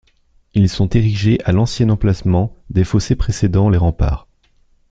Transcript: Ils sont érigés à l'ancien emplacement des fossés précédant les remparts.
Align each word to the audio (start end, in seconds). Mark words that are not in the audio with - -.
Ils 0.55 0.67
sont 0.67 0.89
érigés 0.89 1.37
à 1.45 1.51
l'ancien 1.51 1.89
emplacement 1.89 2.55
des 2.71 2.83
fossés 2.83 3.15
précédant 3.15 3.69
les 3.69 3.77
remparts. 3.77 4.27